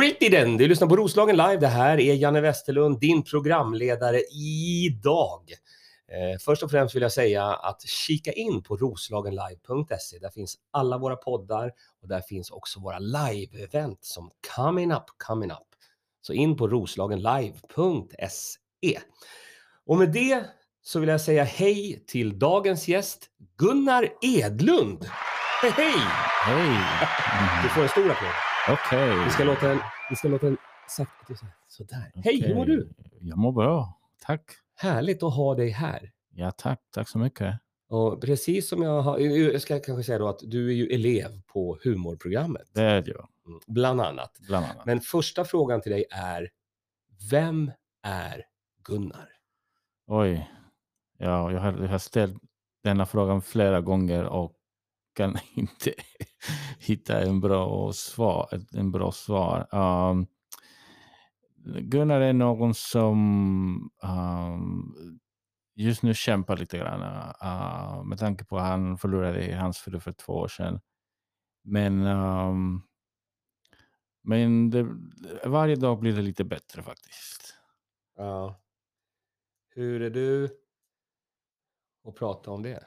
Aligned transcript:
Ritt 0.00 0.22
i 0.22 0.28
den! 0.28 0.56
Du 0.56 0.68
lyssnar 0.68 0.88
på 0.88 0.96
Roslagen 0.96 1.36
Live. 1.36 1.56
Det 1.56 1.66
här 1.66 2.00
är 2.00 2.14
Janne 2.14 2.40
Westerlund, 2.40 3.00
din 3.00 3.22
programledare 3.22 4.20
idag. 4.86 5.40
Eh, 6.08 6.38
först 6.40 6.62
och 6.62 6.70
främst 6.70 6.94
vill 6.94 7.02
jag 7.02 7.12
säga 7.12 7.44
att 7.44 7.82
kika 7.82 8.32
in 8.32 8.62
på 8.62 8.76
roslagenlive.se. 8.76 10.18
Där 10.18 10.30
finns 10.30 10.56
alla 10.70 10.98
våra 10.98 11.16
poddar 11.16 11.72
och 12.02 12.08
där 12.08 12.20
finns 12.20 12.50
också 12.50 12.80
våra 12.80 12.98
live-event 12.98 13.98
som 14.00 14.30
coming 14.56 14.92
up, 14.92 15.04
coming 15.26 15.50
up. 15.50 15.58
Så 16.20 16.32
in 16.32 16.56
på 16.56 16.68
roslagenlive.se. 16.68 19.00
Och 19.86 19.98
med 19.98 20.12
det 20.12 20.44
så 20.82 21.00
vill 21.00 21.08
jag 21.08 21.20
säga 21.20 21.44
hej 21.44 22.04
till 22.06 22.38
dagens 22.38 22.88
gäst 22.88 23.26
Gunnar 23.56 24.08
Edlund. 24.22 25.06
Hej 25.62 25.70
hej! 25.70 25.94
Hej! 26.44 26.78
Du 27.62 27.68
får 27.68 27.82
en 27.82 27.88
stor 27.88 28.10
applåd. 28.10 28.49
Okej. 28.68 29.24
Vi 29.24 29.30
ska 29.30 29.44
låta 29.44 29.70
en, 29.72 29.78
vi 30.10 30.16
ska 30.16 30.28
låta 30.28 30.46
en 30.46 30.56
sakta 30.88 31.34
så- 31.34 31.46
sådär. 31.68 32.12
Hej, 32.14 32.42
hur 32.46 32.54
mår 32.54 32.62
Okej. 32.62 32.76
du? 32.76 32.92
Jag 33.20 33.38
mår 33.38 33.52
bra. 33.52 33.98
Tack. 34.22 34.42
Härligt 34.76 35.22
att 35.22 35.34
ha 35.34 35.54
dig 35.54 35.68
här. 35.70 36.10
Ja, 36.30 36.50
tack. 36.50 36.80
Tack 36.94 37.08
så 37.08 37.18
mycket. 37.18 37.58
Och 37.88 38.20
precis 38.22 38.68
som 38.68 38.82
jag 38.82 39.02
har, 39.02 39.18
jag 39.18 39.62
ska 39.62 39.80
kanske 39.80 40.02
säga 40.04 40.18
då 40.18 40.28
att 40.28 40.38
du 40.42 40.68
är 40.68 40.72
ju 40.74 40.86
elev 40.86 41.40
på 41.46 41.78
humorprogrammet, 41.84 42.68
Det 42.74 42.82
är 42.82 43.04
jag, 43.08 43.28
Mm, 43.46 43.60
bland 43.66 44.00
annat. 44.00 44.38
bland 44.48 44.64
annat. 44.66 44.86
Men 44.86 45.00
första 45.00 45.44
frågan 45.44 45.80
till 45.80 45.92
dig 45.92 46.04
är, 46.10 46.48
vem 47.30 47.70
är 48.02 48.44
Gunnar? 48.84 49.28
Oj. 50.06 50.50
Ja, 51.18 51.52
jag 51.52 51.60
har, 51.60 51.72
jag 51.72 51.88
har 51.88 51.98
ställt 51.98 52.36
denna 52.84 53.06
frågan 53.06 53.42
flera 53.42 53.80
gånger 53.80 54.24
och 54.24 54.52
kan 55.22 55.36
inte 55.54 55.94
hitta 56.78 57.20
en 57.22 57.40
bra 57.40 57.92
svar. 57.92 58.48
ett- 58.52 58.74
En 58.74 58.92
bra 58.92 59.12
svar. 59.12 59.74
Um, 59.74 60.26
Gunnar 61.80 62.20
är 62.20 62.32
någon 62.32 62.74
som 62.74 63.16
um, 64.02 64.94
just 65.74 66.02
nu 66.02 66.14
kämpar 66.14 66.56
lite 66.56 66.78
grann 66.78 67.00
uh, 67.42 68.04
med 68.04 68.18
tanke 68.18 68.44
på 68.44 68.58
att 68.58 68.66
han 68.66 68.98
förlorade 68.98 69.56
hans 69.56 69.78
fru 69.78 70.00
för 70.00 70.12
två 70.12 70.32
år 70.32 70.48
sedan. 70.48 70.80
Men, 71.62 72.06
um, 72.06 72.82
men 74.22 74.70
det, 74.70 74.86
varje 75.44 75.76
dag 75.76 75.98
blir 76.00 76.12
det 76.12 76.22
lite 76.22 76.44
bättre 76.44 76.82
faktiskt. 76.82 77.54
Ja. 78.16 78.60
Hur 79.74 80.02
är 80.02 80.10
du 80.10 80.44
att 82.08 82.14
prata 82.14 82.50
om 82.50 82.62
det? 82.62 82.84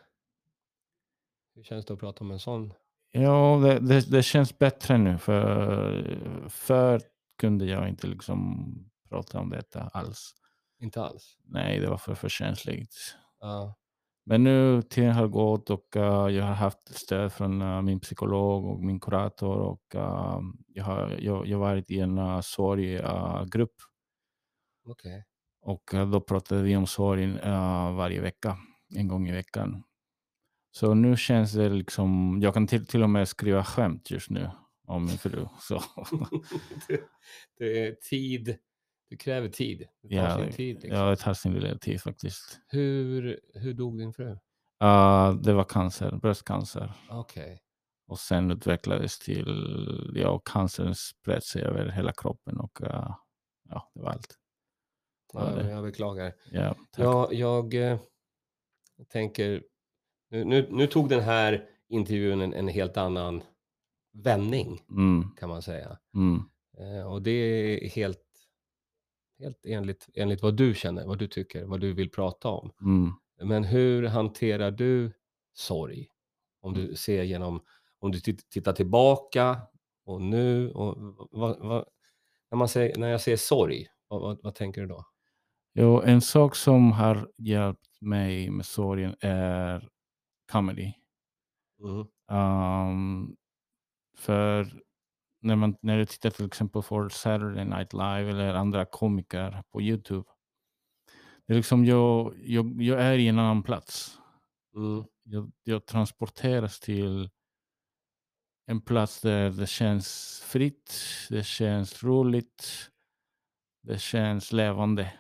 Hur 1.56 1.64
känns 1.64 1.86
det 1.86 1.94
att 1.94 2.00
prata 2.00 2.24
om 2.24 2.32
en 2.32 2.40
sån? 2.40 2.74
Ja, 3.12 3.60
det, 3.64 3.80
det, 3.80 4.12
det 4.12 4.24
känns 4.24 4.60
bättre 4.60 4.98
nu. 4.98 5.18
För 5.18 6.50
förr 6.50 7.02
kunde 7.40 7.66
jag 7.66 7.90
inte 7.90 8.08
liksom 8.08 8.66
prata 9.10 9.40
om 9.40 9.50
detta 9.50 9.82
alls. 9.82 10.34
Inte 10.80 11.04
alls? 11.04 11.38
Nej, 11.44 11.80
det 11.80 11.90
var 11.90 11.98
för, 11.98 12.16
för 12.16 12.30
känsligt. 12.30 12.96
Ja. 13.40 13.76
Men 14.26 14.44
nu 14.44 14.82
tiden 14.82 15.14
har 15.14 15.28
gått 15.28 15.70
och 15.70 15.96
uh, 15.96 16.04
jag 16.04 16.44
har 16.44 16.54
haft 16.54 16.96
stöd 16.96 17.34
från 17.34 17.62
uh, 17.62 17.82
min 17.82 18.00
psykolog 18.00 18.66
och 18.66 18.84
min 18.84 19.00
kurator 19.00 19.58
och 19.58 19.96
uh, 19.96 20.40
jag 20.68 20.84
har 20.84 21.18
jag, 21.20 21.48
jag 21.48 21.60
varit 21.60 21.92
i 21.92 22.00
en 22.00 22.18
uh, 22.18 22.42
sorggrupp 22.42 23.76
Okej. 24.86 25.26
och 25.62 25.94
uh, 25.94 26.12
då 26.12 26.22
pratade 26.22 26.62
vi 26.62 26.76
om 26.76 26.88
sorgen 26.88 27.40
uh, 27.40 27.96
varje 27.96 28.22
vecka, 28.22 28.58
en 28.96 29.08
gång 29.08 29.30
i 29.30 29.32
veckan. 29.32 29.84
Så 30.76 30.94
nu 30.94 31.18
känns 31.18 31.54
det 31.54 31.70
liksom, 31.70 32.40
jag 32.42 32.54
kan 32.54 32.68
till, 32.68 32.86
till 32.86 33.04
och 33.04 33.10
med 33.10 33.28
skriva 33.28 33.64
skämt 33.64 34.12
just 34.12 34.30
nu 34.30 34.50
om 34.88 35.06
min 35.06 35.18
fru. 35.18 35.48
Så, 35.60 35.84
det, 36.88 37.02
det 37.58 37.88
är 37.88 37.92
tid. 37.92 38.58
Det 39.10 39.18
kräver 39.18 39.50
tid. 39.50 39.88
Det 40.02 40.10
tar 40.10 40.16
ja, 40.16 40.38
sin 40.38 40.52
tid. 40.52 40.76
Liksom. 40.76 41.00
ja, 41.00 41.10
det 41.10 41.16
tar 41.16 41.34
sin 41.34 41.54
lilla 41.54 41.78
tid 41.78 42.02
faktiskt. 42.02 42.60
Hur, 42.68 43.40
hur 43.54 43.74
dog 43.74 43.98
din 43.98 44.14
fru? 44.14 44.30
Uh, 44.84 45.34
det 45.34 45.54
var 45.54 45.64
cancer, 45.64 46.12
bröstcancer. 46.12 46.94
Okej. 47.10 47.62
Och 48.08 48.20
sen 48.20 48.52
utvecklades 48.52 49.20
till, 49.20 50.12
ja, 50.16 50.40
cancern 50.40 50.96
spred 50.96 51.44
sig 51.44 51.62
över 51.62 51.90
hela 51.90 52.12
kroppen 52.12 52.58
och 52.60 52.82
uh, 52.82 53.16
ja, 53.70 53.92
det 53.94 54.02
var 54.02 54.10
allt. 54.12 54.38
Ja, 55.34 55.62
jag 55.62 55.84
beklagar. 55.84 56.34
Ja, 56.52 56.76
tack. 56.92 57.06
Ja, 57.06 57.30
jag 57.32 57.74
eh, 57.74 58.00
tänker, 59.08 59.64
nu, 60.34 60.44
nu, 60.46 60.68
nu 60.72 60.88
tog 60.88 61.10
den 61.10 61.20
här 61.20 61.66
intervjun 61.90 62.42
en, 62.42 62.54
en 62.54 62.68
helt 62.68 62.98
annan 62.98 63.44
vändning 64.14 64.82
Mm, 64.90 65.30
kan 65.40 65.50
man 65.50 65.62
säga. 65.62 65.98
mm, 66.16 66.42
Eh, 66.78 67.12
och 67.12 67.22
det 67.22 67.32
är 67.32 67.90
helt, 67.90 68.20
helt 69.40 69.66
enligt, 69.66 70.08
enligt 70.16 70.42
vad 70.42 70.58
du 70.58 70.74
känner, 70.76 71.06
vad 71.08 71.20
du 71.20 71.28
tycker, 71.28 71.66
vad 71.66 71.80
du 71.82 71.94
vill 71.94 72.10
prata 72.10 72.50
om. 72.50 72.72
mm. 72.82 73.12
Men 73.44 73.64
hur 73.64 74.04
hanterar 74.08 74.72
du 74.72 75.12
sorg? 75.54 76.08
Om 76.62 76.74
du 76.74 76.96
ser 76.96 77.24
genom, 77.24 77.62
om 78.00 78.12
du 78.12 78.20
tit- 78.20 78.50
tittar 78.50 78.74
tillbaka 78.74 79.58
och 80.06 80.22
nu 80.22 80.72
och 80.72 80.96
vad, 81.32 81.60
vad, 81.60 81.86
när, 82.52 82.58
man 82.58 82.68
säger, 82.68 82.98
när 82.98 83.08
jag 83.08 83.22
säger 83.22 83.38
sorg, 83.38 83.88
vad, 84.08 84.22
vad, 84.22 84.40
vad 84.44 84.56
tänker 84.56 84.82
du 84.82 84.88
då? 84.88 85.06
Jo, 85.76 86.02
en 86.02 86.22
sak 86.22 86.56
som 86.56 86.92
har 86.92 87.30
hjälpt 87.38 88.02
mig 88.02 88.50
med 88.50 88.66
sorgen 88.66 89.16
är 89.20 89.90
comedy. 90.54 90.94
Mm. 91.80 92.08
Um, 92.40 93.36
för 94.18 94.84
när, 95.42 95.56
man, 95.56 95.76
när 95.82 95.98
du 95.98 96.06
tittar 96.06 96.30
till 96.30 96.46
exempel 96.46 96.84
på 96.84 97.10
Saturday 97.10 97.66
Night 97.66 97.94
Live 97.94 98.30
eller 98.30 98.54
andra 98.54 98.86
komiker 98.86 99.64
på 99.72 99.82
Youtube. 99.82 100.30
Det 101.46 101.54
är 101.54 101.58
liksom 101.58 101.86
jag, 101.86 102.34
jag, 102.44 102.82
jag 102.82 103.02
är 103.02 103.18
i 103.18 103.28
en 103.28 103.40
annan 103.40 103.64
plats. 103.64 104.18
Mm. 104.76 105.06
Jag, 105.24 105.52
jag 105.64 105.86
transporteras 105.86 106.80
till 106.80 107.30
en 108.66 108.82
plats 108.82 109.22
där 109.22 109.50
det 109.50 109.68
känns 109.68 110.42
fritt, 110.46 111.00
det 111.30 111.44
känns 111.44 112.04
roligt, 112.04 112.92
det 113.84 114.00
känns 114.00 114.52
levande. 114.52 115.14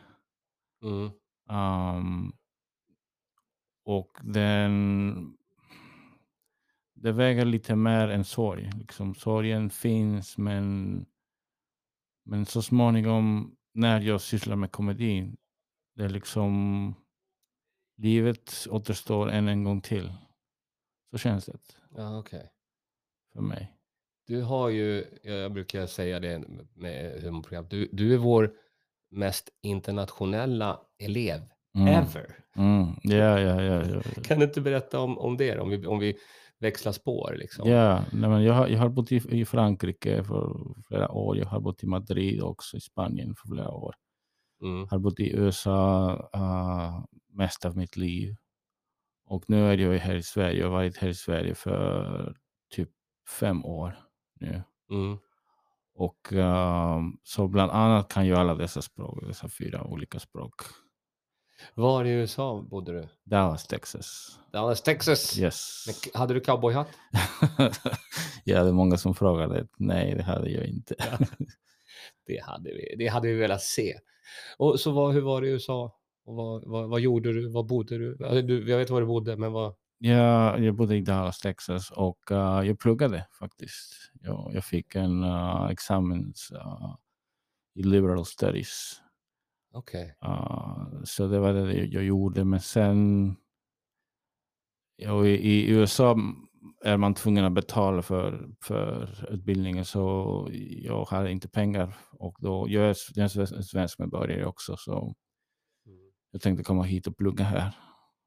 Mm. 0.83 1.11
Um, 1.49 2.33
och 3.83 4.17
den, 4.23 5.38
det 6.94 7.11
väger 7.11 7.45
lite 7.45 7.75
mer 7.75 8.07
än 8.07 8.25
sorg. 8.25 8.71
Liksom, 8.75 9.16
sorgen 9.16 9.69
finns 9.69 10.38
men, 10.38 11.05
men 12.25 12.45
så 12.45 12.61
småningom 12.61 13.55
när 13.73 14.01
jag 14.01 14.22
sysslar 14.22 14.55
med 14.55 14.72
komedin, 14.72 15.38
det 15.95 16.03
är 16.03 16.09
liksom 16.09 16.95
livet 17.97 18.67
återstår 18.69 19.29
än 19.31 19.47
en 19.47 19.63
gång 19.63 19.81
till. 19.81 20.13
Så 21.11 21.17
känns 21.17 21.45
det 21.45 21.57
Ja, 21.95 22.19
okej. 22.19 22.51
för 23.33 23.41
mig. 23.41 23.73
Du 24.27 24.41
har 24.41 24.69
ju, 24.69 25.05
jag 25.23 25.53
brukar 25.53 25.88
säga 25.88 26.19
det 26.19 26.43
med 26.73 27.22
humorprogram, 27.23 27.67
du, 27.69 27.89
du 27.91 28.13
är 28.13 28.17
vår 28.17 28.53
mest 29.09 29.49
internationella 29.61 30.81
elev 30.97 31.53
Mm. 31.75 31.88
ever. 31.88 32.35
Mm. 32.56 32.95
Ja, 33.03 33.39
ja, 33.39 33.61
ja. 33.61 33.84
ja. 33.85 34.01
Kan 34.23 34.39
du 34.39 34.45
inte 34.45 34.61
berätta 34.61 35.00
om, 35.00 35.17
om 35.17 35.38
det 35.38 35.59
om 35.59 35.69
vi, 35.69 35.85
om 35.85 36.00
vi 36.00 36.17
växlar 36.59 36.91
spår? 36.91 37.35
Liksom? 37.38 37.69
Ja, 37.69 38.06
nej, 38.11 38.29
men 38.29 38.44
jag, 38.44 38.53
har, 38.53 38.67
jag 38.67 38.79
har 38.79 38.89
bott 38.89 39.11
i, 39.11 39.22
i 39.29 39.45
Frankrike 39.45 40.23
för 40.23 40.73
flera 40.88 41.11
år. 41.11 41.38
Jag 41.38 41.45
har 41.45 41.59
bott 41.59 41.84
i 41.84 41.88
Madrid 41.88 42.41
också, 42.41 42.78
i 42.78 42.81
Spanien 42.81 43.35
för 43.35 43.47
flera 43.47 43.72
år. 43.72 43.95
Mm. 44.61 44.88
Har 44.88 45.00
bott 45.00 45.19
i 45.19 45.35
USA 45.35 46.11
uh, 46.35 47.06
mest 47.38 47.66
av 47.66 47.78
mitt 47.78 47.97
liv. 47.97 48.35
Och 49.25 49.44
nu 49.47 49.66
är 49.66 49.78
jag 49.78 50.00
här 50.00 50.16
i 50.16 50.23
Sverige. 50.23 50.59
Jag 50.59 50.66
har 50.66 50.72
varit 50.72 50.97
här 50.97 51.07
i 51.07 51.13
Sverige 51.13 51.55
för 51.55 52.35
typ 52.69 52.90
fem 53.40 53.66
år 53.66 54.00
nu. 54.40 54.63
Mm. 54.90 55.17
Och 55.95 56.34
ehm, 56.34 57.17
så 57.23 57.47
bland 57.47 57.72
annat 57.72 58.14
kan 58.14 58.28
jag 58.28 58.40
alla 58.40 58.55
dessa 58.55 58.81
språk, 58.81 59.28
dessa 59.28 59.49
fyra 59.49 59.84
olika 59.84 60.20
språk. 60.20 60.53
Var 61.75 62.05
i 62.05 62.09
USA 62.09 62.65
bodde 62.69 62.91
du? 62.91 63.07
Dallas, 63.23 63.67
Texas. 63.67 64.39
Dallas, 64.51 64.81
Texas. 64.81 65.39
Yes. 65.39 65.85
Men 65.87 66.21
hade 66.21 66.33
du 66.33 66.39
cowboyhatt? 66.39 66.87
ja, 68.43 68.63
det 68.63 68.69
är 68.69 68.73
många 68.73 68.97
som 68.97 69.15
frågade. 69.15 69.67
Nej, 69.77 70.15
det 70.15 70.23
hade 70.23 70.49
jag 70.49 70.65
inte. 70.65 70.95
Det 72.25 72.43
hade 72.43 72.69
vi, 72.69 72.95
det 72.97 73.07
hade 73.07 73.27
vi 73.27 73.33
velat 73.33 73.61
se. 73.61 73.93
Och 74.57 74.79
så 74.79 74.91
vad, 74.91 75.13
hur 75.13 75.21
var 75.21 75.41
det 75.41 75.47
i 75.47 75.51
USA? 75.51 75.99
Och 76.25 76.35
vad, 76.35 76.63
vad, 76.65 76.89
vad 76.89 76.99
gjorde 76.99 77.33
du? 77.33 77.49
Var 77.49 77.63
bodde 77.63 77.97
du? 77.97 78.25
Alltså, 78.25 78.41
du? 78.41 78.69
Jag 78.69 78.77
vet 78.77 78.89
var 78.89 79.01
du 79.01 79.07
bodde, 79.07 79.37
men 79.37 79.51
vad? 79.51 79.75
Ja, 79.97 80.59
jag 80.59 80.75
bodde 80.75 80.95
i 80.95 81.01
Dallas, 81.01 81.39
Texas 81.39 81.91
och 81.91 82.31
eh, 82.31 82.67
jag 82.67 82.79
pluggade 82.79 83.27
faktiskt. 83.39 83.93
Jag, 84.21 84.51
jag 84.53 84.65
fick 84.65 84.95
en 84.95 85.23
uh, 85.23 85.69
examen 85.71 86.33
uh, 86.53 86.95
i 87.75 87.83
liberal 87.83 88.25
studies. 88.25 89.01
Okej. 89.73 90.16
Uh, 90.25 91.03
så 91.03 91.28
det 91.28 91.40
var 91.40 91.53
det 91.53 91.73
jag 91.73 92.03
gjorde. 92.03 92.43
Men 92.43 92.59
sen 92.59 93.35
ja, 94.96 95.25
i, 95.25 95.29
i 95.29 95.70
USA 95.70 96.17
är 96.84 96.97
man 96.97 97.14
tvungen 97.14 97.46
att 97.46 97.53
betala 97.53 98.02
för, 98.02 98.49
för 98.64 99.09
utbildningen 99.29 99.85
så 99.85 100.47
jag 100.81 101.05
har 101.05 101.25
inte 101.25 101.47
pengar 101.49 101.96
och 102.11 102.37
då 102.40 102.66
jag 102.70 102.84
är 102.90 102.96
jag 103.16 103.35
är 103.35 103.55
en 103.55 103.64
svensk 103.64 103.99
medborgare 103.99 104.46
också 104.46 104.78
så 104.78 105.16
Mm. 105.85 106.11
jag 106.31 106.41
tänkte 106.41 106.64
komma 106.64 106.84
hit 106.84 107.08
och 107.08 107.17
plugga 107.17 107.43
här 107.43 107.73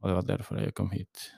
och 0.00 0.08
det 0.08 0.14
var 0.14 0.22
därför 0.22 0.56
jag 0.56 0.74
kom 0.74 0.90
hit. 0.90 1.32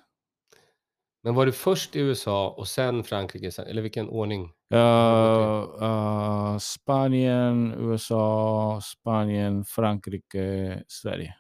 Men 1.23 1.35
var 1.35 1.47
du 1.47 1.53
först 1.53 1.97
i 1.97 2.01
USA 2.01 2.51
och 2.51 2.69
sen 2.69 3.05
Frankrike, 3.05 3.53
sen, 3.53 3.67
eller 3.67 3.83
vilken 3.83 4.09
ordning? 4.09 4.53
Uh, 4.75 5.83
uh, 5.83 6.59
Spanien, 6.59 7.75
USA, 7.79 8.81
Spanien, 8.83 9.65
Frankrike, 9.65 10.83
Sverige. 10.89 11.37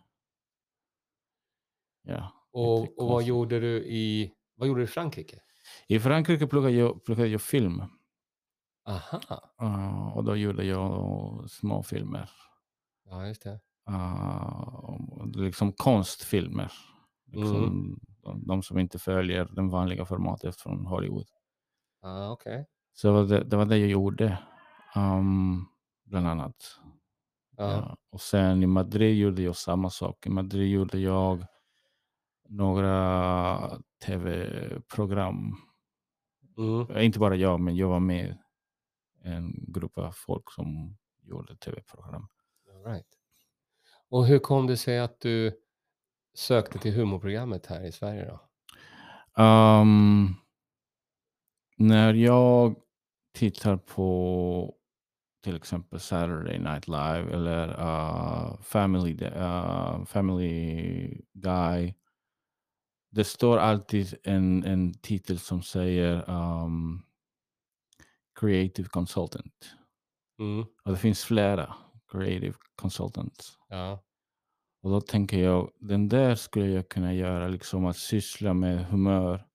Ja. 2.02 2.32
Och, 2.52 2.98
och 2.98 3.08
vad 3.08 3.22
gjorde 3.22 3.60
du 3.60 3.76
i, 3.76 4.32
vad 4.56 4.68
gjorde 4.68 4.80
du 4.80 4.84
i 4.84 4.86
Frankrike? 4.86 5.40
I 5.86 6.00
Frankrike 6.00 6.46
pluggade 6.46 6.74
jag, 6.74 7.04
pluggade 7.04 7.28
jag 7.28 7.42
film 7.42 7.82
Aha, 8.86 9.20
uh, 9.62 10.16
och 10.16 10.24
då 10.24 10.36
gjorde 10.36 10.64
jag 10.64 11.50
små 11.50 11.82
filmer. 11.82 12.30
ja 13.04 13.26
just 13.26 13.42
det. 13.42 13.60
Uh, 13.90 14.98
liksom 15.34 15.72
konstfilmer. 15.72 16.72
Liksom 17.26 17.64
Mm. 17.64 18.00
De, 18.34 18.62
som 18.62 18.78
inte 18.78 18.98
följer 18.98 19.44
den 19.44 19.68
vanliga 19.68 20.04
formatet 20.04 20.56
från 20.56 20.86
Hollywood. 20.86 21.26
Ah, 22.02 22.30
okej. 22.30 22.66
Så 22.92 23.08
det 23.08 23.12
var 23.14 23.44
det, 23.44 23.56
var 23.56 23.66
det 23.66 23.78
jag 23.78 23.88
gjorde. 23.88 24.38
Um, 24.96 25.66
bland 26.04 26.26
annat. 26.28 26.78
Ja. 27.56 27.72
Ja. 27.72 27.96
Och 28.10 28.20
sen 28.20 28.62
i 28.62 28.66
Madrid 28.66 29.18
gjorde 29.18 29.42
jag 29.42 29.56
samma 29.56 29.90
sak. 29.90 30.26
I 30.26 30.30
Madrid 30.30 30.70
gjorde 30.70 30.98
jag 30.98 31.46
några 32.48 33.70
tv-program. 34.06 35.54
Mm. 36.58 36.90
Eh, 36.90 37.04
Inte 37.04 37.18
bara 37.18 37.36
jag, 37.36 37.60
men 37.60 37.76
jag 37.76 37.88
var 37.88 38.00
med 38.00 38.38
en 39.22 39.64
grupp 39.68 39.98
av 39.98 40.12
folk 40.12 40.52
som 40.52 40.96
gjorde 41.22 41.56
tv-program. 41.56 42.28
All 42.74 42.92
right. 42.92 43.06
Och 44.10 44.26
hur 44.26 44.38
kom 44.38 44.66
det 44.66 44.76
sig 44.76 44.98
att 44.98 45.20
du 45.20 45.52
sökte 46.38 46.78
till 46.78 46.94
humorprogrammet 46.94 47.66
här 47.66 47.84
i 47.84 47.92
Sverige 47.92 48.24
då? 48.24 48.40
Um, 49.42 50.34
när 51.76 52.14
jag 52.14 52.76
tittar 53.34 53.76
på 53.76 54.74
till 55.44 55.56
exempel 55.56 56.00
Saturday 56.00 56.58
Night 56.58 56.88
Live 56.88 57.32
eller 57.32 57.68
uh, 57.68 58.60
Family, 58.60 59.24
uh, 59.24 60.04
Family 60.04 61.20
Guy. 61.32 61.94
Det 63.10 63.24
står 63.24 63.58
alltid 63.58 64.14
en, 64.24 64.64
en 64.64 64.94
titel 64.94 65.38
som 65.38 65.62
säger 65.62 66.30
um, 66.30 67.02
Creative 68.40 68.88
Consultant. 68.88 69.74
Mm. 70.38 70.66
Och 70.84 70.90
det 70.90 70.98
finns 70.98 71.24
flera 71.24 71.74
Creative 72.12 72.54
Consultants. 72.76 73.58
Ja. 73.68 74.04
Och 74.82 74.90
då 74.90 75.00
tänker 75.00 75.38
jag, 75.38 75.70
den 75.80 76.08
där 76.08 76.34
skulle 76.34 76.66
jag 76.66 76.88
kunna 76.88 77.14
göra, 77.14 77.48
liksom 77.48 77.86
att 77.86 77.96
syssla 77.96 78.54
med 78.54 78.86
humör 78.86 79.46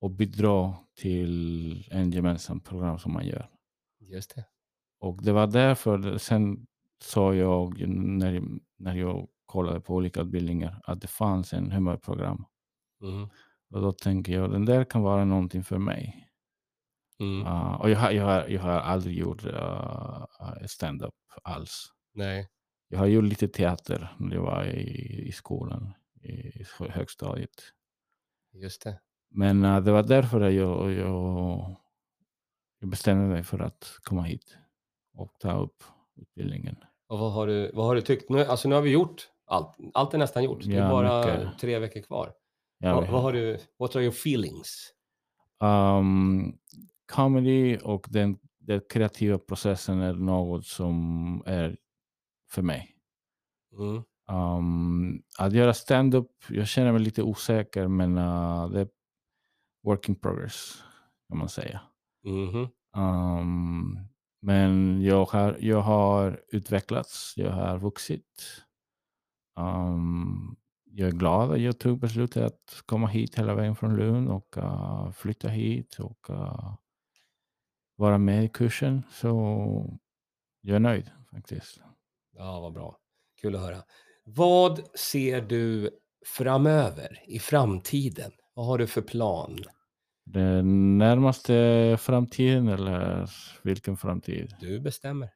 och 0.00 0.10
bidra 0.10 0.74
till 0.94 1.88
en 1.90 2.10
gemensam 2.10 2.60
program 2.60 2.98
som 2.98 3.12
man 3.12 3.26
gör. 3.26 3.50
Just 4.00 4.34
det. 4.34 4.44
Och 5.00 5.22
det 5.22 5.32
var 5.32 5.46
därför, 5.46 6.18
sen 6.18 6.66
sa 7.02 7.34
jag 7.34 7.88
när, 7.88 8.42
när 8.76 8.94
jag 8.94 9.28
kollade 9.46 9.80
på 9.80 9.94
olika 9.94 10.20
utbildningar 10.20 10.80
att 10.84 11.00
det 11.00 11.08
fanns 11.08 11.52
en 11.52 11.70
humörprogram. 11.72 12.44
Mm. 13.02 13.28
Och 13.70 13.80
då 13.80 13.92
tänker 13.92 14.32
jag, 14.32 14.50
den 14.50 14.64
där 14.64 14.84
kan 14.84 15.02
vara 15.02 15.24
någonting 15.24 15.64
för 15.64 15.78
mig. 15.78 16.28
Mm. 17.20 17.46
Uh, 17.46 17.74
och 17.80 17.90
jag 17.90 17.98
har, 17.98 18.10
jag, 18.10 18.50
jag 18.50 18.62
har 18.62 18.70
aldrig 18.70 19.18
gjort 19.18 19.44
uh, 19.44 20.24
stand-up 20.66 21.14
alls. 21.42 21.92
Nej. 22.14 22.48
Jag 22.88 22.98
har 22.98 23.06
gjort 23.06 23.24
lite 23.24 23.48
teater 23.48 24.14
när 24.18 24.36
jag 24.36 24.42
var 24.42 24.64
i, 24.64 25.28
i 25.28 25.32
skolan, 25.32 25.92
i 26.22 26.64
högstadiet. 26.90 27.72
Just 28.52 28.82
det. 28.82 29.00
Men 29.30 29.64
uh, 29.64 29.80
det 29.80 29.92
var 29.92 30.02
därför 30.02 30.40
jag, 30.40 30.92
jag, 30.92 31.76
jag 32.80 32.88
bestämde 32.88 33.28
mig 33.28 33.42
för 33.42 33.58
att 33.58 33.98
komma 34.02 34.22
hit 34.22 34.56
och 35.14 35.36
ta 35.40 35.52
upp 35.52 35.84
utbildningen. 36.16 36.76
Och 37.08 37.18
vad 37.18 37.32
har 37.32 37.46
du, 37.46 37.70
vad 37.74 37.86
har 37.86 37.94
du 37.94 38.00
tyckt? 38.00 38.30
Nu, 38.30 38.44
alltså 38.44 38.68
nu 38.68 38.74
har 38.74 38.82
vi 38.82 38.90
gjort 38.90 39.28
allt. 39.46 39.76
Allt 39.94 40.14
är 40.14 40.18
nästan 40.18 40.44
gjort. 40.44 40.64
det 40.64 40.72
är 40.76 40.78
Ja, 40.78 40.90
bara 40.90 41.18
mycket. 41.38 41.58
tre 41.58 41.78
veckor 41.78 42.00
kvar. 42.00 42.32
Ja, 42.78 42.94
vad, 42.94 43.08
vad 43.10 43.22
har 43.22 43.32
du, 43.32 43.58
what 43.78 43.96
are 43.96 44.02
your 44.02 44.12
feelings? 44.14 44.92
Um, 45.60 46.58
comedy 47.12 47.78
och 47.78 48.06
den, 48.10 48.38
den 48.58 48.80
kreativa 48.88 49.38
processen 49.38 50.00
är 50.00 50.12
något 50.14 50.66
som 50.66 51.42
är 51.46 51.76
för 52.50 52.62
mig. 52.62 52.96
Mm. 53.78 54.02
Um, 54.28 55.22
att 55.38 55.52
göra 55.52 55.74
stand-up, 55.74 56.30
jag 56.48 56.68
känner 56.68 56.92
mig 56.92 57.00
lite 57.00 57.22
osäker 57.22 57.88
men 57.88 58.18
uh, 58.18 58.70
det 58.70 58.80
är 58.80 58.88
work 59.82 60.08
in 60.08 60.14
progress 60.14 60.82
kan 61.28 61.38
man 61.38 61.48
säga. 61.48 61.80
Mhm. 62.24 62.68
Um, 62.96 63.98
men 64.42 65.02
jag 65.02 65.24
har, 65.24 65.56
jag 65.60 65.80
har 65.80 66.40
utvecklats, 66.48 67.34
jag 67.36 67.52
har 67.52 67.78
vuxit. 67.78 68.62
Um, 69.58 70.56
jag 70.84 71.08
är 71.08 71.12
glad 71.12 71.52
att 71.52 71.60
jag 71.60 71.78
tog 71.78 71.98
beslutet 71.98 72.44
att 72.44 72.82
komma 72.86 73.06
hit 73.06 73.38
hela 73.38 73.54
vägen 73.54 73.76
från 73.76 73.96
Lund 73.96 74.28
och 74.28 74.56
uh, 74.56 75.10
flytta 75.10 75.48
hit 75.48 75.98
och 75.98 76.30
uh, 76.30 76.74
vara 77.96 78.18
med 78.18 78.44
i 78.44 78.48
kursen. 78.48 79.02
Så 79.10 79.98
jag 80.60 80.76
är 80.76 80.80
nöjd 80.80 81.10
faktiskt. 81.30 81.80
Ja, 82.38 82.60
vad 82.60 82.72
bra. 82.72 82.96
Kul 83.40 83.54
att 83.54 83.60
höra. 83.60 83.82
Vad 84.24 84.98
ser 84.98 85.40
du 85.40 85.90
framöver, 86.26 87.22
i 87.26 87.38
framtiden? 87.38 88.32
Vad 88.54 88.66
har 88.66 88.78
du 88.78 88.86
för 88.86 89.02
plan? 89.02 89.58
Den 90.24 90.98
närmaste 90.98 91.96
framtiden 92.00 92.68
eller 92.68 93.30
vilken 93.62 93.96
framtid? 93.96 94.54
Du 94.60 94.80
bestämmer. 94.80 95.30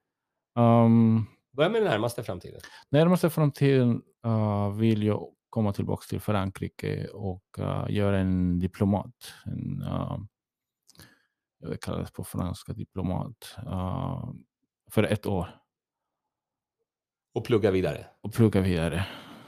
Um, 0.56 1.26
Börja 1.52 1.70
med 1.70 1.82
den 1.82 1.90
närmaste 1.90 2.22
framtiden. 2.22 2.60
närmaste 2.88 3.30
framtiden 3.30 4.02
uh, 4.26 4.70
vill 4.70 5.02
jag 5.02 5.28
komma 5.50 5.72
tillbaka 5.72 6.02
till 6.08 6.20
Frankrike 6.20 7.08
och 7.08 7.44
uh, 7.58 7.86
göra 7.88 8.18
en 8.18 8.58
diplomat. 8.58 9.14
En, 9.46 9.82
uh, 9.82 10.18
det 11.60 12.12
på 12.14 12.24
franska 12.24 12.72
diplomat. 12.72 13.56
Uh, 13.66 14.30
för 14.90 15.02
ett 15.02 15.26
år 15.26 15.59
Och 17.32 17.44
plugga 17.44 17.70
vidare. 17.70 18.06
och 18.20 18.32
plugga 18.32 18.60
vidare. 18.60 19.06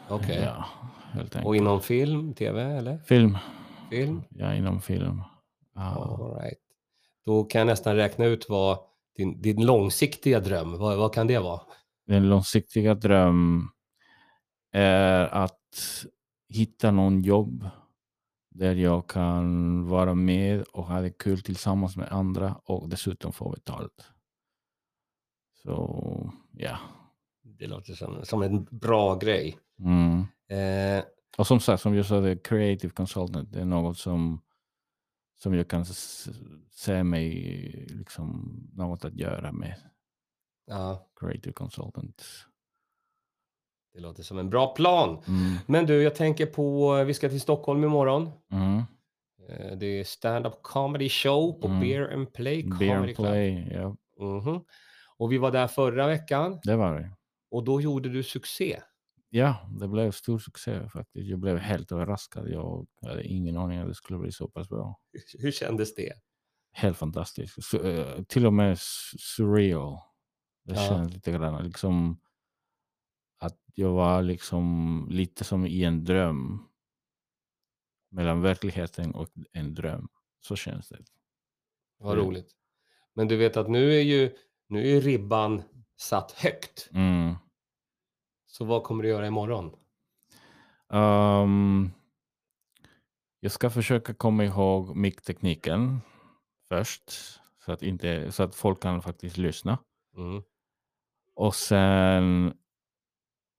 Okej. 0.08 0.42
Ja, 0.44 0.64
helt 1.12 1.36
enkelt. 1.36 1.46
Och 1.46 1.56
inom 1.56 1.80
film, 1.80 2.34
tv 2.34 2.62
eller? 2.62 2.98
Film. 2.98 3.38
Film? 3.90 4.22
Ja, 4.30 4.54
inom 4.54 4.80
film. 4.80 5.22
Uh, 5.76 5.96
All 5.96 6.34
right. 6.40 6.58
Då 7.24 7.44
kan 7.44 7.58
jag 7.58 7.66
nästan 7.66 7.96
räkna 7.96 8.24
ut 8.24 8.48
vad 8.48 8.78
din, 9.16 9.42
din 9.42 9.66
långsiktiga 9.66 10.40
dröm, 10.40 10.78
vad, 10.78 10.98
vad 10.98 11.14
kan 11.14 11.26
det 11.26 11.38
vara? 11.38 11.60
Den 12.06 12.28
långsiktiga 12.28 12.94
dröm 12.94 13.68
är 14.72 15.26
att 15.26 15.96
hitta 16.48 16.90
någon 16.90 17.22
jobb 17.22 17.68
där 18.50 18.74
jag 18.74 19.06
kan 19.06 19.86
vara 19.88 20.14
med 20.14 20.62
och 20.62 20.84
ha 20.84 21.00
det 21.00 21.18
kul 21.18 21.42
tillsammans 21.42 21.96
med 21.96 22.12
andra 22.12 22.54
och 22.64 22.88
dessutom 22.88 23.32
få 23.32 23.50
betalt. 23.50 24.12
Så 25.62 26.32
ja. 26.52 26.78
Det 27.62 27.68
låter 27.68 27.92
som, 27.94 28.24
som 28.24 28.42
en 28.42 28.64
bra 28.64 29.14
grej. 29.18 29.58
Mm. 29.78 30.18
Eh, 30.98 31.04
Och 31.38 31.46
som 31.46 31.60
sagt, 31.60 31.82
som 31.82 31.94
jag 31.94 32.06
sa, 32.06 32.20
det 32.20 32.30
är 32.30 32.36
creative 32.44 32.92
consultant. 32.92 33.52
Det 33.52 33.60
är 33.60 33.64
något 33.64 33.98
som, 33.98 34.40
som 35.42 35.54
jag 35.54 35.68
kan 35.68 35.84
se 36.70 37.02
mig 37.04 37.32
liksom 37.88 38.56
något 38.74 39.04
att 39.04 39.14
göra 39.14 39.52
med 39.52 39.74
ja, 40.66 41.06
creative 41.20 41.52
consultant. 41.52 42.22
det 43.94 44.00
låter 44.00 44.22
som 44.22 44.38
en 44.38 44.50
bra 44.50 44.74
plan. 44.74 45.22
Mm. 45.28 45.54
Men 45.66 45.86
du, 45.86 46.02
jag 46.02 46.14
tänker 46.14 46.46
på, 46.46 46.94
vi 47.04 47.14
ska 47.14 47.28
till 47.28 47.40
Stockholm 47.40 47.84
imorgon. 47.84 48.30
Mm. 48.52 48.78
Eh, 49.48 49.76
Det 49.78 49.86
är 49.86 50.04
stand-up 50.04 50.54
comedy 50.62 51.08
show 51.08 51.52
på 51.60 51.68
Mm. 51.68 51.80
Beer 51.80 52.12
and 52.14 52.32
Play 52.32 52.62
Beer 52.62 52.94
Comedy 52.94 52.94
and 52.96 53.16
Club. 53.16 53.26
play, 53.28 53.68
ja, 53.72 53.96
Mhm. 54.20 54.60
Och 55.16 55.32
vi 55.32 55.38
var 55.38 55.50
där 55.50 55.66
förra 55.66 56.06
veckan 56.06 56.58
det 56.62 56.76
var 56.76 57.00
det. 57.00 57.10
Och 57.52 57.64
då 57.64 57.80
gjorde 57.80 58.08
du 58.08 58.22
succé. 58.22 58.80
Ja, 59.30 59.68
det 59.80 59.88
blev 59.88 60.10
stor 60.10 60.38
succé 60.38 60.88
faktiskt. 60.88 61.28
Jag 61.28 61.38
blev 61.38 61.56
helt 61.58 61.92
överraskad. 61.92 62.48
Jag 62.50 62.86
hade 63.02 63.24
ingen 63.24 63.56
aning 63.56 63.78
att 63.78 63.88
det 63.88 63.94
skulle 63.94 64.18
bli 64.18 64.32
så 64.32 64.48
pass 64.48 64.68
bra. 64.68 65.00
Hur 65.38 65.50
kändes 65.50 65.94
det? 65.94 66.12
Helt 66.72 66.96
fantastiskt. 66.98 67.64
Så, 67.64 67.82
eh, 67.82 68.22
till 68.22 68.46
och 68.46 68.52
med 68.52 68.78
surreal. 68.78 69.98
Det 70.64 70.74
Ja. 70.74 70.88
kändes 70.88 71.14
lite 71.14 71.32
grann 71.32 71.64
liksom 71.64 72.20
att 73.38 73.58
jag 73.74 73.92
var 73.92 74.22
liksom 74.22 75.06
lite 75.10 75.44
som 75.44 75.66
i 75.66 75.84
en 75.84 76.04
dröm. 76.04 76.68
mellan 78.14 78.40
verkligheten 78.42 79.14
och 79.14 79.28
en 79.52 79.74
dröm. 79.74 80.08
Så 80.40 80.56
känns 80.56 80.88
det. 80.88 81.04
Vad 81.98 82.18
roligt. 82.18 82.50
Men 83.14 83.28
du 83.28 83.36
vet 83.36 83.56
att 83.56 83.70
nu 83.70 83.94
är 83.94 84.00
ju, 84.02 84.36
nu 84.68 84.80
är 84.80 84.86
ju 84.86 85.00
ribban 85.00 85.62
satt 86.02 86.32
högt. 86.32 86.88
Mm. 86.92 87.34
Så 88.46 88.64
vad 88.64 88.82
kommer 88.82 89.02
du 89.02 89.08
göra 89.08 89.26
imorgon? 89.26 89.76
Ehm, 90.92 91.90
jag 93.40 93.52
ska 93.52 93.70
försöka 93.70 94.14
komma 94.14 94.44
ihåg 94.44 94.96
micktekniken 94.96 96.00
först. 96.68 97.12
Så 97.64 97.72
att, 97.72 97.82
inte, 97.82 98.32
så 98.32 98.42
att 98.42 98.54
folk 98.54 98.82
kan 98.82 99.02
faktiskt 99.02 99.36
lyssna. 99.36 99.78
Mm. 100.16 100.42
Och 101.34 101.54
sen 101.54 102.54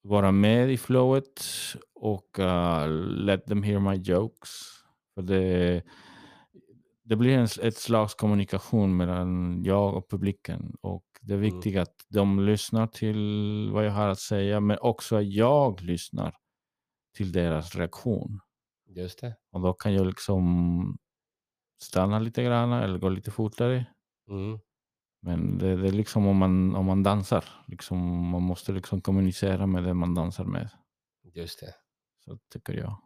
vara 0.02 0.32
med 0.32 0.72
i 0.72 0.78
flowet 0.78 1.46
och 1.96 2.40
uh, 2.40 2.88
let 3.26 3.46
them 3.46 3.64
hear 3.64 3.80
my 3.80 3.96
jokes. 3.96 4.50
För 5.16 5.22
det, 5.22 5.84
det 7.04 7.16
blir 7.16 7.38
en, 7.38 7.48
ett 7.62 7.78
slags 7.78 8.16
kommunikation 8.16 8.98
mellan 8.98 9.64
jag 9.64 9.96
och 9.96 10.10
publiken. 10.10 10.76
Och 10.82 11.13
det 11.24 11.34
är 11.34 11.38
Mm. 11.38 11.52
viktigt 11.52 11.78
att 11.78 11.96
de 12.10 12.40
lyssnar 12.46 12.88
till 12.88 13.70
vad 13.74 13.86
jag 13.86 13.92
har 13.92 14.08
att 14.08 14.20
säga, 14.20 14.60
men 14.60 14.78
också 14.82 15.16
att 15.16 15.34
jag 15.34 15.82
lyssnar 15.82 16.36
till 17.18 17.32
deras 17.32 17.76
reaktion. 17.76 18.40
Just 18.88 19.22
det. 19.22 19.36
Och 19.52 19.62
då 19.62 19.74
kan 19.74 19.94
jag 19.94 20.06
liksom 20.08 20.98
stanna 21.84 22.20
lite 22.20 22.44
grann 22.44 22.72
eller 22.72 22.98
gå 23.00 23.10
lite 23.10 23.32
fortare. 23.32 23.86
Mm. 24.30 24.60
Men 25.22 25.58
det, 25.58 25.76
det 25.76 25.88
är 25.88 25.92
liksom 25.92 26.28
om 26.28 26.38
man, 26.38 26.76
om 26.76 26.86
man 26.86 27.04
dansar. 27.04 27.46
Liksom, 27.68 28.30
man 28.30 28.42
måste 28.42 28.72
liksom 28.72 29.02
kommunicera 29.02 29.68
med 29.68 29.84
det 29.84 29.94
man 29.94 30.14
dansar 30.16 30.44
med. 30.46 30.70
Just 31.34 31.60
det. 31.60 31.76
Så 32.26 32.38
tycker 32.54 32.74
jag. 32.74 32.98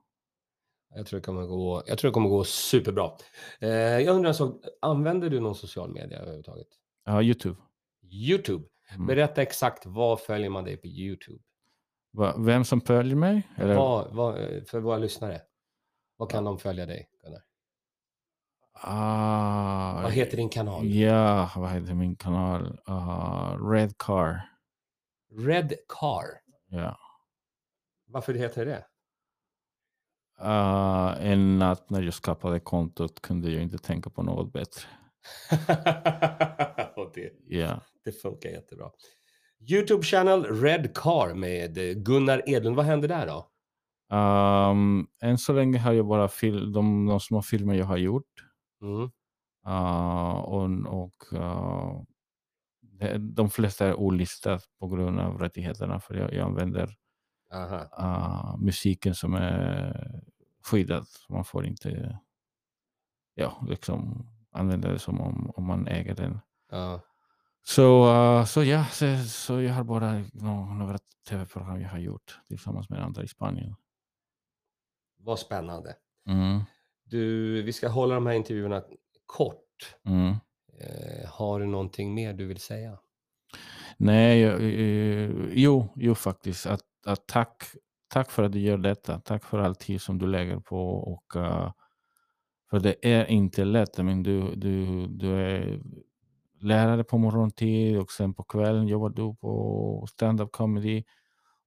Jag 0.95 1.05
tror 1.05 1.19
det 1.19 1.25
kommer 1.25 1.45
gå, 1.45 1.83
jag 1.87 1.97
tror 1.97 2.09
det 2.11 2.13
kommer 2.13 2.29
gå 2.29 2.43
superbra. 2.43 3.11
Eh, 3.59 3.69
jag 3.69 4.15
undrar 4.15 4.29
en 4.29 4.35
sak, 4.35 4.61
använder 4.81 5.29
du 5.29 5.39
någon 5.39 5.55
social 5.55 5.93
media 5.93 6.17
överhuvudtaget? 6.19 6.67
Ja, 7.05 7.21
Youtube. 7.21 7.57
Youtube. 8.11 8.65
Mm. 8.93 9.07
Berätta 9.07 9.41
exakt, 9.41 9.85
vad 9.85 10.19
följer 10.21 10.49
man 10.49 10.63
dig 10.63 10.77
på 10.77 10.87
Youtube? 10.87 11.39
Va, 12.11 12.35
vem 12.37 12.65
som 12.65 12.81
följer 12.81 13.15
mig? 13.15 13.47
Eller? 13.55 13.75
Vad, 13.75 14.15
vad, 14.15 14.35
för 14.67 14.79
våra 14.79 14.97
lyssnare, 14.97 15.41
vad 16.17 16.31
kan 16.31 16.43
de 16.43 16.59
följa 16.59 16.85
dig? 16.85 17.09
Gunnar? 17.23 17.41
Ah, 18.81 20.01
Vad 20.01 20.11
heter 20.11 20.37
din 20.37 20.49
kanal? 20.49 20.85
Ja, 20.87 21.51
vad 21.55 21.69
heter 21.71 21.93
min 21.93 22.15
kanal? 22.15 22.79
Ah, 22.85 23.55
Red 23.55 23.97
Car. 23.97 24.41
Red 25.37 25.73
Car. 25.99 26.25
Ja. 26.69 26.97
Varför 28.07 28.33
heter 28.33 28.65
det 28.65 28.85
Ah, 30.39 31.13
en 31.15 31.59
natt 31.59 31.89
när 31.89 32.01
jag 32.01 32.13
skapade 32.13 32.59
kontot 32.59 33.21
kunde 33.21 33.51
jag 33.51 33.63
inte 33.63 33.77
tänka 33.77 34.09
på 34.09 34.23
något 34.23 34.53
bättre. 34.53 34.83
Det, 37.17 37.55
Ja. 37.57 37.81
det 38.03 38.11
funkar 38.11 38.49
jättebra. 38.49 38.89
Youtube 39.71 40.03
channel 40.03 40.43
Red 40.43 40.95
Car 40.95 41.33
med 41.33 41.77
eh, 41.77 41.93
Gunnar 41.93 42.49
Edlund. 42.49 42.75
Vad 42.75 42.85
händer 42.85 43.07
där 43.07 43.27
då? 43.27 43.47
Um, 44.15 45.07
än 45.21 45.37
så 45.37 45.53
länge 45.53 45.77
har 45.79 45.93
jag 45.93 46.07
bara 46.07 46.27
fil- 46.27 46.71
de, 46.73 47.05
de 47.05 47.19
små 47.19 47.41
filmer 47.41 47.73
jag 47.73 47.85
har 47.85 47.97
gjort. 47.97 48.31
Mm. 48.81 49.09
Ah, 49.63 50.31
och 50.33 50.69
och 51.03 51.33
ah, 51.41 52.05
det- 52.81 53.17
de 53.17 53.49
flesta 53.49 53.87
är 53.87 53.93
olistat 53.93 54.63
på 54.79 54.87
grund 54.87 55.19
av 55.19 55.37
rättigheterna. 55.39 55.99
För 55.99 56.15
jag, 56.15 56.33
jag 56.33 56.45
använder 56.45 56.95
ah, 57.91 58.57
musiken 58.57 59.15
som 59.15 59.33
är 59.33 60.21
skyddad. 60.63 61.05
Man 61.29 61.45
får 61.45 61.65
inte 61.65 62.19
ja, 63.35 63.65
liksom, 63.69 64.27
använda 64.51 64.91
det 64.91 64.99
som 64.99 65.21
om, 65.21 65.51
om 65.55 65.63
man 65.65 65.87
äger 65.87 66.15
den. 66.15 66.39
Så, 67.67 68.03
ah, 68.03 68.45
så 68.45 68.63
ja, 68.63 68.85
så, 68.85 69.17
så 69.23 69.61
jag 69.61 69.73
har 69.73 69.83
bara 69.83 70.23
nå- 70.33 70.65
några 70.73 70.97
tv-program 71.29 71.81
jag 71.81 71.89
har 71.89 71.99
gjort 71.99 72.39
tillsammans 72.47 72.89
med 72.89 73.03
andra 73.03 73.23
i 73.23 73.27
Spanien. 73.27 73.75
Vad 75.19 75.39
spännande. 75.39 75.95
Mm, 76.29 76.61
Du, 77.03 77.61
vi 77.63 77.73
ska 77.73 77.87
hålla 77.87 78.15
de 78.15 78.25
här 78.27 78.33
intervjuerna 78.33 78.83
kort. 79.25 79.95
mm. 80.05 80.35
Eh, 80.79 81.29
har 81.29 81.59
du 81.59 81.65
någonting 81.65 82.13
mer 82.13 82.33
du 82.33 82.45
vill 82.45 82.59
säga? 82.59 82.97
Nej, 83.97 84.43
eh, 84.43 85.31
jo, 85.51 85.93
jo 85.95 86.15
faktiskt. 86.15 86.65
Att, 86.65 86.81
att 87.05 87.27
tack, 87.27 87.63
tack 88.07 88.31
för 88.31 88.43
att 88.43 88.51
du 88.51 88.59
gör 88.59 88.77
detta. 88.77 89.19
Tack 89.19 89.43
för 89.43 89.59
all 89.59 89.75
tid 89.75 90.01
som 90.01 90.17
du 90.17 90.27
lägger 90.27 90.59
på. 90.59 90.89
Och, 90.89 91.35
eh, 91.35 91.71
för 92.69 92.79
det 92.79 92.95
är 93.15 93.25
inte 93.25 93.65
lätt. 93.65 93.97
Men 93.97 94.23
du, 94.23 94.55
du, 94.55 95.07
du 95.07 95.35
är 95.35 95.81
lärare 96.59 97.03
på 97.03 97.17
morgontid 97.17 97.97
och 97.99 98.11
sen 98.11 98.33
på 98.33 98.43
kvällen 98.43 98.87
jobbar 98.87 99.09
du 99.09 99.35
på 99.35 100.05
stand-up 100.09 100.51
comedy. 100.51 101.03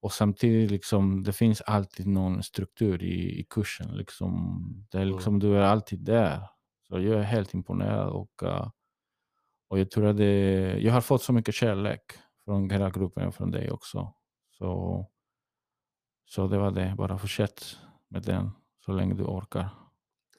Och 0.02 0.12
samtidigt, 0.12 0.70
liksom, 0.70 1.23
det 1.23 1.32
finns 1.32 1.61
alltid 1.61 2.06
någon 2.06 2.42
struktur 2.42 3.02
i, 3.02 3.40
i 3.40 3.44
kursen. 3.50 3.97
Liksom, 3.97 4.59
det 4.90 4.99
är 4.99 5.02
Mm. 5.02 5.14
liksom, 5.14 5.38
Du 5.38 5.56
är 5.56 5.62
alltid 5.62 6.04
där. 6.04 6.42
Så 6.88 7.00
jag 7.00 7.18
är 7.20 7.23
helt 7.23 7.54
imponerad. 7.54 8.09
Och, 8.09 8.42
och 9.68 9.78
jag 9.78 9.90
tror 9.90 10.06
att 10.06 10.16
det, 10.16 10.76
jag 10.78 10.92
har 10.92 11.00
fått 11.00 11.23
så 11.23 11.32
mycket 11.32 11.54
kärlek 11.54 12.00
från 12.44 12.70
hela 12.70 12.90
gruppen 12.90 13.26
och 13.28 13.35
från 13.35 13.50
dig 13.50 13.70
också. 13.70 14.14
Så, 14.59 15.06
så 16.25 16.47
det 16.47 16.59
var 16.59 16.70
det. 16.70 16.94
Bara 16.99 17.18
fortsätt 17.18 17.76
med 18.09 18.23
den 18.23 18.50
så 18.85 18.92
länge 18.92 19.14
du 19.14 19.25
orkar. 19.25 19.68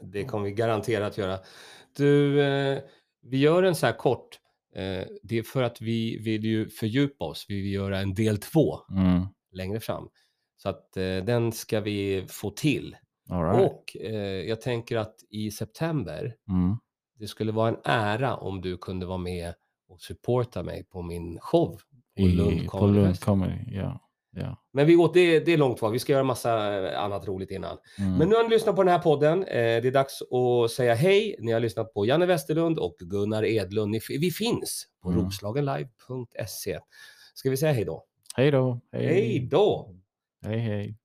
Det 0.01 0.25
kommer 0.25 0.45
vi 0.45 0.51
garanterat 0.51 1.17
göra. 1.17 1.39
Du, 1.97 2.41
eh, 2.41 2.79
vi 3.21 3.37
gör 3.37 3.63
en 3.63 3.75
så 3.75 3.85
här 3.85 3.93
kort. 3.93 4.39
Eh, 4.75 5.03
det 5.23 5.37
är 5.37 5.43
för 5.43 5.63
att 5.63 5.81
vi 5.81 6.17
vill 6.17 6.43
ju 6.45 6.69
fördjupa 6.69 7.25
oss. 7.25 7.45
Vi 7.49 7.61
vill 7.61 7.73
göra 7.73 7.99
en 7.99 8.13
del 8.13 8.37
två 8.37 8.75
Mm. 8.91 9.21
längre 9.51 9.79
fram. 9.79 10.09
Så 10.57 10.69
att 10.69 10.97
eh, 10.97 11.03
den 11.17 11.51
ska 11.51 11.79
vi 11.79 12.25
få 12.29 12.49
till. 12.51 12.95
Right. 13.29 13.71
Och 13.71 13.97
eh, 14.01 14.15
jag 14.49 14.61
tänker 14.61 14.97
att 14.97 15.15
i 15.29 15.51
september, 15.51 16.35
Mm. 16.49 16.77
det 17.19 17.27
skulle 17.27 17.51
vara 17.51 17.69
en 17.69 17.77
ära 17.83 18.35
om 18.35 18.61
du 18.61 18.77
kunde 18.77 19.05
vara 19.05 19.17
med 19.17 19.53
och 19.89 20.01
supporta 20.01 20.63
mig 20.63 20.83
på 20.83 21.01
min 21.01 21.39
show 21.39 21.79
på 22.17 22.23
Lund 22.25 22.51
I, 22.51 22.65
på 22.65 22.77
Comedy 22.77 22.99
Lund 22.99 23.07
Festival. 23.07 23.39
Comedy. 23.39 23.75
Ja. 23.75 23.99
Ja. 24.35 24.57
Men 24.73 24.87
vi 24.87 24.95
åt, 24.95 25.13
det, 25.13 25.39
det 25.39 25.53
är 25.53 25.57
långt 25.57 25.79
kvar, 25.79 25.89
vi 25.89 25.99
ska 25.99 26.13
göra 26.13 26.23
massa 26.23 26.83
eh, 26.91 27.03
annat 27.03 27.27
roligt 27.27 27.51
innan. 27.51 27.77
Mm. 27.99 28.17
Men 28.17 28.29
nu 28.29 28.35
har 28.35 28.43
ni 28.43 28.49
lyssnat 28.49 28.75
på 28.75 28.83
den 28.83 28.91
här 28.93 28.99
podden. 28.99 29.43
Eh, 29.43 29.53
det 29.81 29.87
är 29.87 29.91
dags 29.91 30.21
att 30.21 30.71
säga 30.71 30.93
hej. 30.93 31.35
Ni 31.39 31.51
har 31.51 31.59
lyssnat 31.59 31.93
på 31.93 32.05
Janne 32.05 32.25
Westerlund 32.25 32.79
och 32.79 32.95
Gunnar 32.99 33.45
Edlund. 33.45 33.91
Ni, 33.91 33.99
vi 34.09 34.31
finns 34.31 34.87
på 35.03 35.09
Mm. 35.09 35.25
roslagenlive.se. 35.25 36.79
Ska 37.33 37.49
vi 37.49 37.57
säga 37.57 37.73
hej 37.73 37.85
då? 37.85 38.05
Hej 38.35 38.51
då. 38.51 38.81
Hej 38.91 39.39
då! 39.51 39.95
Hej 40.45 40.59
hej. 40.59 40.97